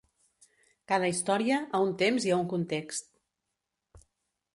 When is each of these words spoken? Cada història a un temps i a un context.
Cada 0.91 1.09
història 1.11 1.59
a 1.79 1.81
un 1.87 1.91
temps 2.03 2.25
i 2.29 2.33
a 2.33 2.39
un 2.45 2.47
context. 2.57 3.13